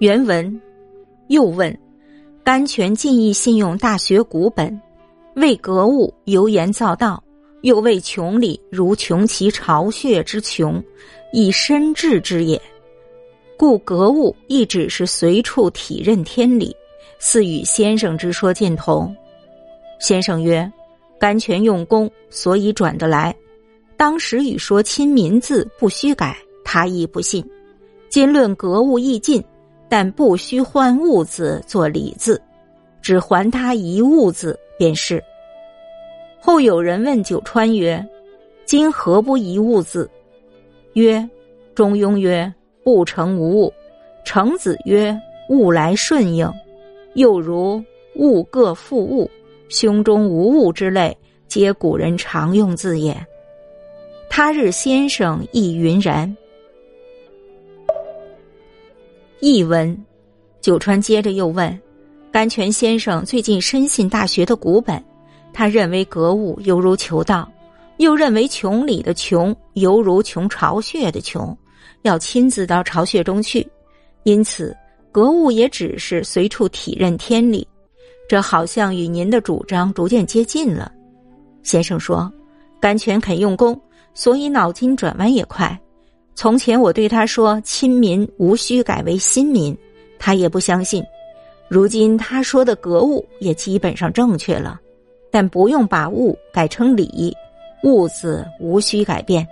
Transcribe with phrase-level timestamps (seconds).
[0.00, 0.58] 原文
[1.28, 1.78] 又问：
[2.42, 4.80] 甘泉尽意信用大学古本，
[5.36, 7.22] 为格物油盐造道，
[7.60, 10.82] 又为穷理如穷其巢穴之穷，
[11.34, 12.58] 以身治之也。
[13.58, 16.74] 故格物亦只是随处体认天理，
[17.18, 19.14] 似与先生之说见同。
[19.98, 20.72] 先生曰
[21.20, 23.36] ：“甘泉用功，所以转得来。
[23.98, 27.44] 当时与说亲民字不须改，他亦不信。
[28.08, 29.44] 今论格物亦尽。”
[29.90, 32.40] 但不须换物字做礼字，
[33.02, 35.22] 只还他一物字便是。
[36.40, 38.02] 后有人问九川曰
[38.64, 40.08] ：“今何不一物字？”
[40.94, 41.28] 曰
[41.74, 42.50] ：“中庸曰
[42.84, 43.72] 不成无物。”
[44.24, 45.14] 程子曰
[45.50, 46.48] ：“物来顺应。”
[47.14, 47.82] 又如
[48.14, 49.28] “物各复物
[49.68, 51.16] ”“胸中无物”之类，
[51.48, 53.16] 皆古人常用字也。
[54.28, 56.36] 他日先生亦云然。
[59.40, 59.96] 译文，
[60.60, 61.80] 九川接着又问：
[62.30, 65.02] 甘泉先生最近深信大学的古本，
[65.50, 67.50] 他认为格物犹如求道，
[67.96, 71.56] 又认为穷理的穷犹如穷巢穴的穷，
[72.02, 73.66] 要亲自到巢穴中去，
[74.24, 74.76] 因此
[75.10, 77.66] 格物也只是随处体认天理。
[78.28, 80.92] 这好像与您的主张逐渐接近了。
[81.62, 82.30] 先生说，
[82.78, 83.80] 甘泉肯用功，
[84.12, 85.80] 所以脑筋转弯也快。
[86.40, 89.76] 从前我对他说：“亲民无需改为新民”，
[90.18, 91.04] 他也不相信。
[91.68, 94.80] 如今他说的格物也基本上正确了，
[95.30, 97.36] 但不用把物改成礼，
[97.82, 99.46] 物字无需改变。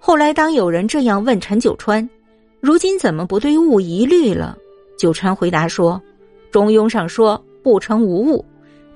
[0.00, 2.10] 后来当有人这样问陈九川
[2.58, 4.58] ：“如今怎么不对物疑虑了？”
[4.98, 6.02] 九川回答说
[6.50, 8.44] ：“中庸上说不成无物，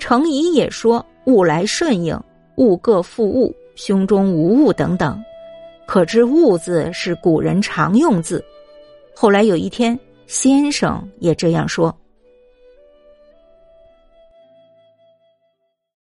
[0.01, 2.21] 程颐也说物来顺应，
[2.57, 5.17] 物各复物，胸中无物等等。”
[5.89, 8.45] 可知“物”字是古人常用字，
[9.15, 11.97] 后来有一天，先生也这样说。